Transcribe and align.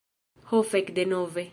Ho 0.51 0.61
fek' 0.71 0.91
denove! 1.01 1.49